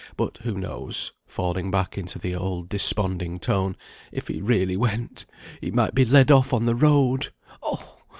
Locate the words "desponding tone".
2.69-3.77